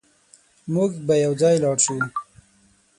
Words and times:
موږ 0.73 0.91
به 1.07 1.15
يوځای 1.25 1.55
لاړ 1.63 1.77
شو 1.85 1.97